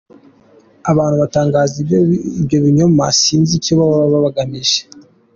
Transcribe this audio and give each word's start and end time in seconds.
Abantu 0.91 1.15
batangaza 1.23 1.73
ibyo 2.41 2.57
binyoma 2.63 3.03
sinzi 3.21 3.51
icyo 3.59 3.73
baba 3.79 4.17
bagamije. 4.25 4.79